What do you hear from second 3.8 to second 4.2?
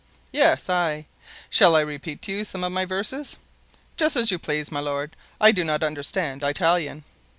"Just